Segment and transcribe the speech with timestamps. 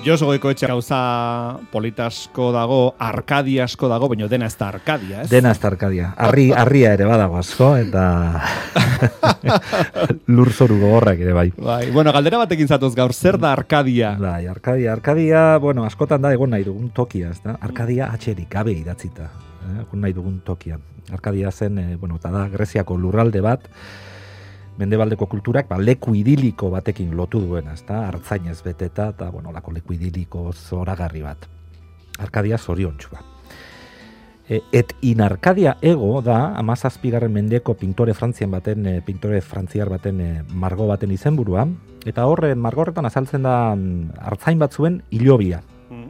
[0.00, 0.98] Jos goiko etxe gauza
[1.68, 5.28] politasko dago, arkadia asko dago, baina dena ez da arkadia, ez?
[5.28, 6.06] Dena ez da arkadia.
[6.24, 8.04] Arri, arria ere badago asko, eta
[10.38, 11.46] lur zoru gogorrak ere bai.
[11.52, 14.14] Bai, bueno, galdera batekin zatoz gaur, zer da arkadia?
[14.16, 17.58] Bai, arkadia, arkadia, bueno, askotan da egon nahi dugun tokia, ez da?
[17.60, 19.28] Arkadia atxerik gabe idatzita,
[19.66, 19.82] eh?
[19.84, 20.80] egon nahi dugun tokia.
[21.12, 23.68] Arkadia zen, eh, bueno, eta da Greziako lurralde bat,
[24.80, 28.06] mendebaldeko kulturak ba, leku idiliko batekin lotu duena, ezta?
[28.08, 31.46] Artzainez beteta eta bueno, lako leku idiliko zoragarri bat.
[32.20, 33.26] Arkadia zoriontsu bat.
[34.50, 40.20] E, et in Arkadia ego da, amazazpigarren mendeko pintore frantzian baten, e, pintore frantziar baten
[40.20, 41.68] e, margo baten izenburua,
[42.08, 45.60] eta horre margorretan azaltzen da mm, artzain batzuen ilobia.
[45.90, 46.08] Mm.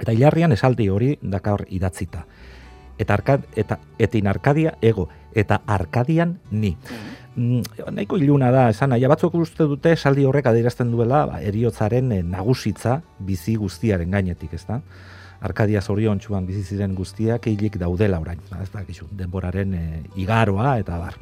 [0.00, 2.24] Eta hilarrian esaldi hori dakar idatzita.
[2.98, 6.76] Eta, arkad, eta etin Arkadia ego, eta Arkadian ni.
[6.90, 7.62] Mm mm,
[7.94, 12.22] nahiko iluna da, esan nahi, batzuk uste dute saldi horrek adierazten duela, ba, eriotzaren e,
[12.22, 14.80] nagusitza bizi guztiaren gainetik, ez da?
[15.44, 19.84] Arkadia zorion txuan bizi ziren guztiak hilik daudela orain, ba, ez da, gizu, denboraren e,
[20.20, 21.18] igaroa eta bar.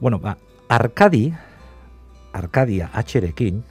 [0.00, 0.36] Bueno, ba,
[0.72, 1.28] Arkadi,
[2.34, 3.62] Arkadia atxerekin,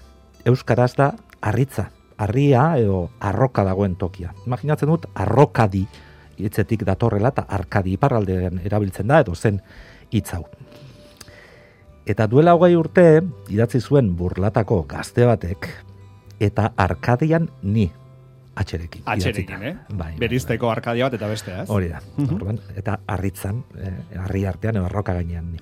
[0.46, 4.34] Euskaraz da arritza, arria edo arroka dagoen tokia.
[4.46, 5.86] Imaginatzen dut, arrokadi,
[6.38, 9.62] hitzetik datorrela eta arkadi iparraldean erabiltzen da, edo zen
[10.12, 10.46] hitz hau.
[12.06, 15.70] Eta duela hogei urte, idatzi zuen burlatako gazte batek,
[16.44, 17.90] eta arkadian ni
[18.56, 19.04] atxerekin.
[19.06, 19.76] Atxerekin, eh?
[19.90, 20.76] Bai, bai, Berizteko bai.
[20.78, 21.70] arkadia bat eta bestea, ez?
[21.70, 22.02] Hori da.
[22.18, 22.58] Mhm.
[22.78, 25.60] Eta arritzan, eh, harri artean, arroka gainean ni.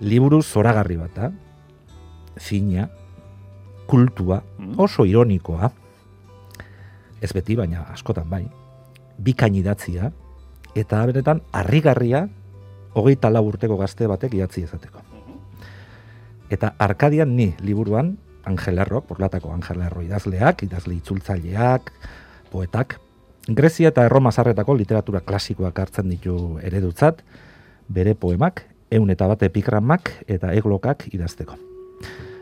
[0.00, 1.30] Liburu zoragarri bat, eh?
[2.38, 2.88] fina,
[3.86, 4.80] kultua, mhm.
[4.80, 5.70] oso ironikoa,
[7.20, 8.46] ez beti, baina askotan bai,
[9.20, 10.10] bikain idatzia,
[10.74, 12.26] eta benetan, harrigarria,
[12.94, 15.02] hogeita lau urteko gazte batek idatzi ezateko.
[16.50, 21.92] Eta Arkadian ni liburuan Angel Erro, porlatako Angel Erro idazleak, idazle itzultzaileak,
[22.50, 22.98] poetak,
[23.48, 27.24] Grezia eta Erroma zarretako literatura klasikoak hartzen ditu eredutzat,
[27.88, 31.69] bere poemak, eun eta bat epigramak eta eglokak idazteko.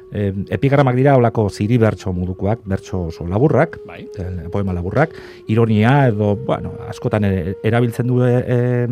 [0.09, 4.07] E, epigramak dira olako ziri bertso modukoak, bertso oso laburrak, bai.
[4.07, 5.13] e, poema laburrak,
[5.49, 8.87] ironia edo, bueno, askotan erabiltzen du e,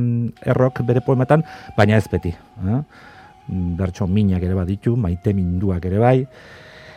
[0.44, 1.44] errok bere poemetan,
[1.76, 2.34] baina ez beti.
[2.66, 2.80] Eh?
[3.48, 6.16] bertso minak ere baditu, maite minduak ere bai.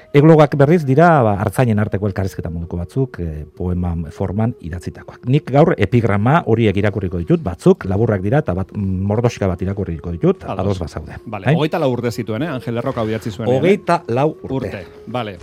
[0.09, 5.28] Eglogak berriz dira ba, hartzainen arteko elkarrizketa moduko batzuk e, poema forman idatzitakoak.
[5.30, 10.09] Nik gaur epigrama horiek irakurriko ditut, batzuk laburrak dira eta bat mm, mordoska bat irakurriko
[10.16, 11.20] ditut, ados, ados bazaude.
[11.30, 12.50] Vale, hogeita lau urte zituen, eh?
[12.50, 13.52] Angel Erroka idatzi zuen.
[13.52, 13.59] Eh?
[13.59, 14.56] Hogeita lau urte.
[14.58, 14.81] urte.
[15.14, 15.38] Vale.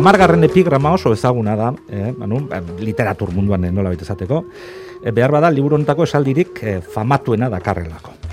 [0.00, 2.46] Amargarren epigrama oso ezaguna da, eh, manu,
[2.80, 4.44] literatur munduan nola baita esateko,
[5.02, 8.27] e, behar bada liburu honetako esaldirik e, famatuena dakarrelako.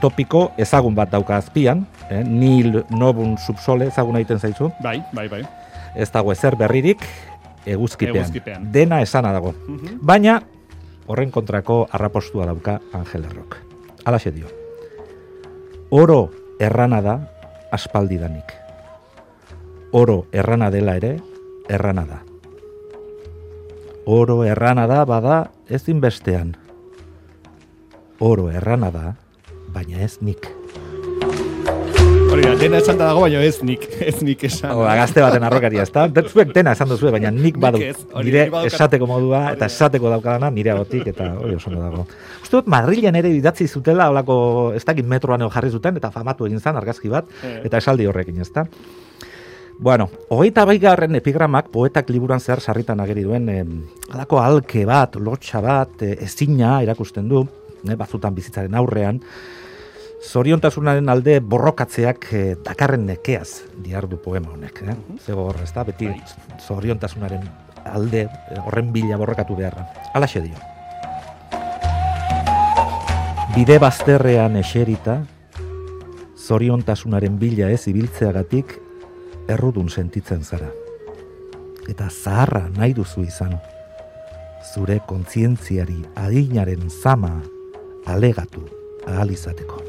[0.00, 4.70] Topiko ezagun bat dauka azpian, e, nil nobun subsole ezaguna egiten zaizu.
[4.82, 5.42] Bai, bai, bai.
[5.94, 7.02] Ez dago ezer berririk
[7.66, 8.66] eguzkipean.
[8.72, 9.54] Dena esana dago.
[9.68, 9.98] Mhm.
[10.02, 10.40] Baina
[11.06, 13.56] horren kontrako arrapostua dauka Angel Errok.
[14.04, 14.50] Alaxe dio.
[15.90, 16.30] Oro
[16.60, 17.20] errana da
[17.72, 18.52] aspaldidanik.
[19.92, 21.16] Oro errana dela ere,
[21.68, 22.22] errana da
[24.06, 26.54] oro errana da bada ezin bestean.
[28.22, 29.16] Oro errana da,
[29.76, 30.48] baina ez nik.
[32.26, 34.72] Hori da, dena esan dago, baina ez nik, ez nik esan.
[34.72, 36.06] Hora, gazte baten arrokaria, ez da?
[36.24, 37.82] Zuek dena esan duzu, baina nik badu.
[38.24, 42.06] Nire esateko modua, eta esateko daukadana, nire agotik, eta hori oso dago.
[42.42, 44.36] Uste dut, Madrilen ere idatzi zutela, holako,
[44.78, 47.58] ez dakit metroan jarri zuten, eta famatu egin zen, argazki bat, eh.
[47.68, 48.64] eta esaldi horrekin, ez da?
[49.78, 53.64] Bueno, hogeita baigarren epigramak poetak liburan zehar sarritan ageri duen eh,
[54.14, 57.42] alako alke bat, lotxa bat, eh, ezina erakusten du,
[57.84, 59.20] eh, bazutan bizitzaren aurrean,
[60.26, 64.82] zoriontasunaren alde borrokatzeak eh, dakarren nekeaz diardu poema honek.
[64.82, 64.94] Eh?
[64.94, 65.20] Mhm.
[65.24, 66.20] Zego horra, ez da, beti bai.
[66.66, 67.46] zoriontasunaren
[67.84, 69.86] alde eh, horren bila borrokatu beharra.
[70.14, 70.58] Alaxe dio.
[73.54, 75.22] Bide bazterrean eserita,
[76.36, 78.76] zoriontasunaren bila ez ibiltzeagatik
[79.48, 80.68] errudun sentitzen zara.
[81.88, 83.56] Eta zaharra nahi duzu izan,
[84.74, 87.38] zure kontzientziari adinaren zama
[88.04, 88.66] alegatu
[89.06, 89.85] ahal izateko.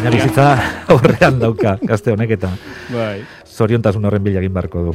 [0.00, 0.44] Baina bizitza
[0.94, 2.48] horrean dauka, gazte honek eta
[2.88, 3.18] bai.
[3.44, 4.94] zoriontasun horren bilagin barko du.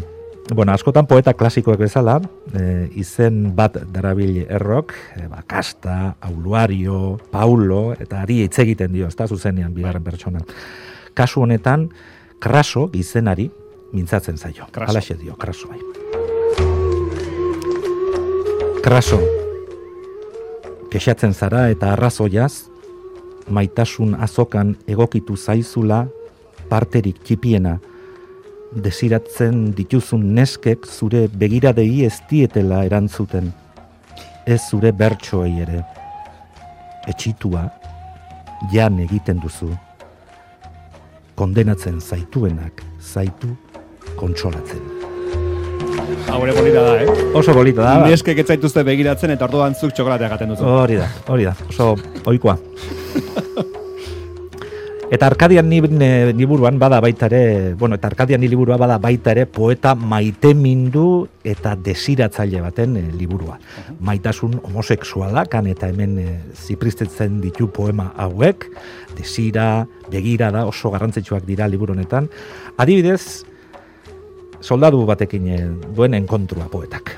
[0.57, 2.15] Bueno, askotan poeta klasikoek bezala,
[2.49, 9.05] e, izen bat darabil errok, e, ba, Kasta, Auluario, Paulo, eta ari hitz egiten dio,
[9.05, 10.41] ez da, zuzenean, bigarren pertsona.
[11.13, 11.91] Kasu honetan,
[12.41, 13.51] kraso izenari
[13.93, 14.65] mintzatzen zaio.
[14.73, 15.21] Kraso.
[15.21, 15.81] dio, kraso bai.
[18.81, 19.21] Kraso,
[20.89, 22.71] kexatzen zara eta arrazoiaz,
[23.49, 26.05] maitasun azokan egokitu zaizula
[26.69, 27.77] parterik txipiena,
[28.75, 33.51] desiratzen dituzun neskek zure begiradei ez dietela erantzuten,
[34.45, 35.83] ez zure bertsoei ere.
[37.07, 37.67] Etxitua,
[38.73, 39.69] jan egiten duzu,
[41.37, 43.53] kondenatzen zaituenak zaitu
[44.17, 44.94] kontsolatzen.
[46.35, 47.07] Haure polita da, eh?
[47.33, 47.95] Oso bolita da.
[48.01, 48.09] ba?
[48.11, 50.67] Neskek ez zaituzte begiratzen eta orduan zuk txokolatea gaten duzu.
[50.67, 51.93] Hori da, hori da, oso
[52.25, 52.57] oikoa.
[55.15, 59.35] Eta Arkadian ni, ne, liburuan bada baita ere, bueno, eta Arkadian ni liburua bada baita
[59.35, 63.59] ere poeta maitemindu eta desiratzaile baten eh, liburua.
[64.01, 66.27] Maitasun homosexuala, kan eta hemen e,
[66.57, 68.65] zipristetzen ditu poema hauek,
[69.15, 72.27] desira, begira da, oso garrantzitsuak dira liburu honetan.
[72.81, 73.45] Adibidez,
[74.65, 75.61] soldadu batekin eh,
[75.93, 77.13] duen enkontrua poetak.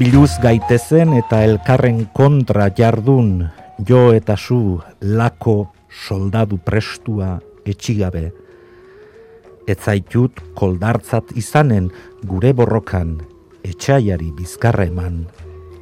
[0.00, 3.44] Biluz gaitezen eta elkarren kontra jardun
[3.86, 8.32] jo eta zu lako soldadu prestua etxigabe.
[9.70, 11.92] Etzaitut koldartzat izanen
[12.26, 13.14] gure borrokan
[13.62, 15.22] etxaiari bizkarra eman,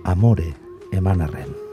[0.04, 0.52] amore
[0.92, 1.69] emanarren.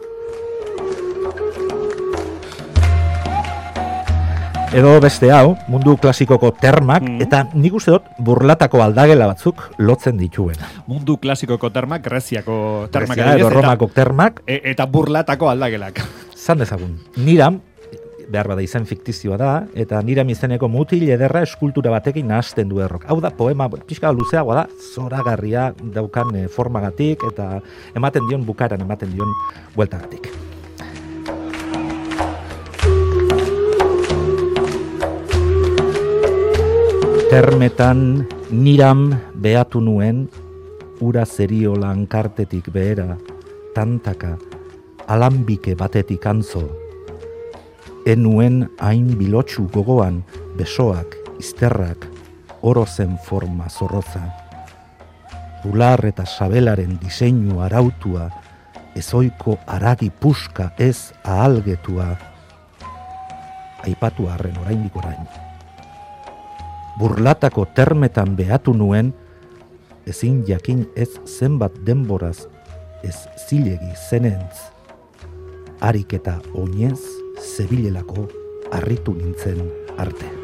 [4.75, 7.21] Edo beste hau, mundu klasikoko termak, Mhm.
[7.23, 10.67] eta nik uste dut burlatako aldagela batzuk lotzen dituena.
[10.87, 16.01] Mundu klasikoko termak, Greziako termak Grezia edo eta- Romako termak, e- eta burlatako aldagelak.
[16.35, 16.99] zan dezagun.
[17.17, 17.61] Niram,
[18.29, 23.05] behar bada izen fiktizioa da, eta niram izeneko mutil ederra eskultura batekin nahasten du errok.
[23.07, 27.61] Hau da poema, pixka luzeagoa da, zoragarria daukan eh, formagatik, eta
[27.95, 29.27] ematen dion bukaran, ematen dion
[29.75, 30.27] bueltagatik.
[37.27, 38.23] Termetan
[38.55, 40.29] niram behatu nuen,
[41.03, 43.17] ura zerio lankartetik behera,
[43.75, 44.37] tantaka,
[45.11, 46.61] alambike batetik antzo.
[48.07, 50.21] Enuen hain bilotxu gogoan,
[50.55, 52.05] besoak, izterrak,
[52.61, 54.23] oro zen forma zorroza.
[55.65, 58.29] Bular eta sabelaren diseinu arautua,
[58.95, 62.07] ezoiko aragi puska ez ahalgetua,
[63.83, 65.46] aipatu arren oraindik orain.
[66.97, 69.11] Burlatako termetan behatu nuen,
[70.09, 72.47] ezin jakin ez zenbat denboraz
[73.05, 74.71] ez zilegi zenentz,
[75.79, 76.99] harik eta oinez
[77.53, 78.25] zebilelako
[78.73, 79.61] harritu nintzen
[80.01, 80.36] arte.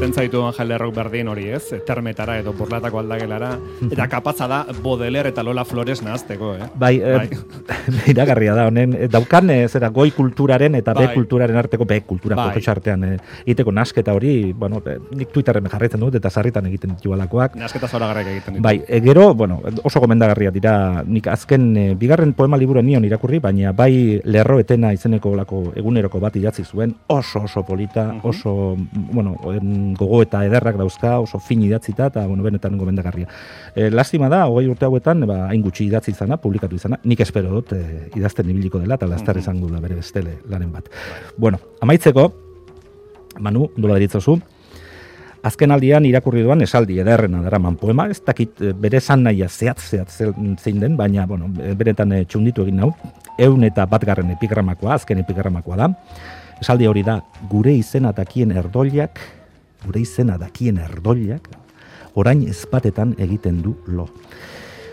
[0.00, 3.50] Eramaten zaitu Angel berdin hori ez, termetara edo burlatako aldagelara,
[3.84, 6.68] eta kapatza da Baudelaire eta Lola Flores nahazteko, eh?
[6.74, 7.26] Bai, Bai.
[7.28, 11.10] eh, iragarria da, honen, eh, daukan eh, zera goi kulturaren eta B Bai.
[11.18, 12.62] kulturaren arteko B kultura Bai.
[12.66, 17.12] artean eh, egiteko nasketa hori, bueno, eh, nik Twitterren jarraitzen dut eta sarritan egiten ditu
[17.12, 17.60] alakoak.
[17.60, 18.62] Nasketa zoragarrek egiten ditu.
[18.64, 23.38] Bai, e, gero, bueno, oso gomendagarria dira, nik azken e, bigarren poema liburuen nion irakurri,
[23.38, 28.20] baina bai lerro etena izeneko lako eguneroko bat idatzi zuen, oso oso polita, Mhm.
[28.24, 28.76] oso,
[29.12, 33.28] bueno, em, gogo eta ederrak dauzka, oso fin idatzita, eta, bueno, benetan gomendagarria.
[33.74, 37.50] E, lastima da, hogei urte hauetan, ba, hain gutxi idatzi izana, publikatu izana, nik espero
[37.50, 39.40] dut, e, idazten ibiliko dela, eta laster Mhm.
[39.40, 40.88] izango da bere bestele laren bat.
[41.36, 42.32] Bueno, amaitzeko,
[43.38, 44.40] Manu, dola deritzozu,
[45.42, 49.80] Azken aldian irakurri duan esaldi ederrena daraman poema, ez dakit eh, bere esan nahia zehatz
[49.88, 50.18] zehatz
[50.60, 52.90] zein den, baina bueno, beretan txunditu egin nau,
[53.40, 55.88] eun eta batgarren epigramakoa, azken epigramakoa da.
[56.60, 59.18] Esaldi hori da, gure izena dakien erdoiak,
[59.84, 61.48] gure izena dakien erdoiak,
[62.14, 64.08] orain ezpatetan egiten du lo.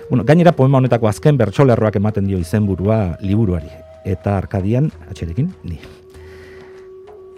[0.10, 3.70] Bueno, gainera poema honetako azken bertsolerroak ematen dio izenburua liburuari,
[4.08, 5.80] eta arkadian, atxerekin, ni.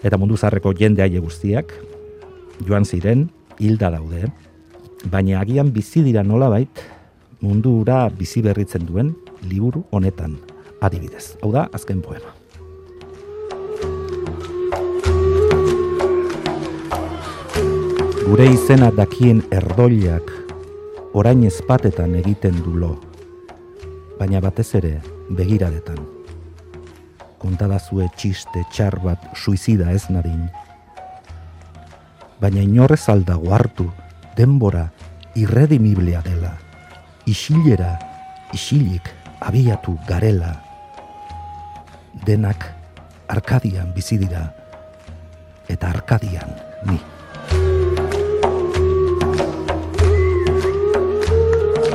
[0.06, 1.74] Eta mundu zarreko jende haie guztiak,
[2.66, 3.28] joan ziren,
[3.58, 4.30] hilda daude,
[5.10, 6.84] baina agian bizi dira nolabait
[7.40, 9.14] mundura bizi berritzen duen
[9.48, 10.36] liburu honetan
[10.80, 11.36] adibidez.
[11.42, 12.39] Hau da, azken poema.
[18.30, 20.28] Gure izena dakien erdoilak
[21.18, 22.90] orain ezpatetan egiten du lo,
[24.20, 24.92] baina batez ere
[25.34, 25.98] begiradetan.
[27.42, 30.46] Kontadazue txiste txar bat suizida ez nadin,
[32.38, 33.90] baina inorrez aldago hartu
[34.38, 34.86] denbora
[35.34, 36.54] irredimiblea dela,
[37.26, 37.96] isilera,
[38.54, 39.10] isilik
[39.42, 40.54] abiatu garela,
[42.22, 42.70] denak
[43.26, 44.52] arkadian bizi dira,
[45.66, 47.02] eta arkadian ni.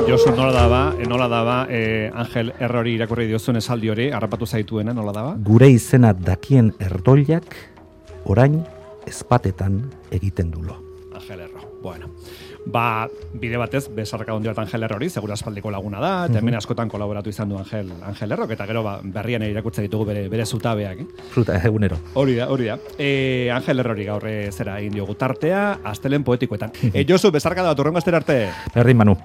[0.06, 4.94] Josu, nola daba, e, nola daba, eh, Angel Errori irakurri diozuen esaldi hori, harrapatu zaituena,
[4.94, 5.34] nola daba?
[5.42, 7.56] Gure izena dakien erdoilak
[8.24, 8.60] orain
[9.06, 9.80] ezpatetan
[10.14, 10.78] egiten dulo.
[11.14, 11.64] Angel Erro.
[11.82, 12.08] Bueno,
[12.66, 16.88] ba, bide batez, besarka ondi bat Angel Errori, segura aspaldiko laguna da, eta hemen askotan
[16.90, 21.02] kolaboratu izan du Angel, Angel Errok, eta gero ba, berrian irakurtza ditugu bere, bere zutabeak.
[21.02, 21.06] Eh?
[21.34, 21.98] Fruta, egunero.
[22.14, 22.78] Hori da, hori da.
[22.98, 26.74] E, Angel Errori gaurre zera egin diogu tartea, astelen poetikoetan.
[26.92, 28.40] e, Josu, besarka da, turrengo astera arte.
[28.74, 29.14] Berdin, Manu.